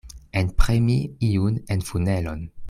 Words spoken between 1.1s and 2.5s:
iun en funelon.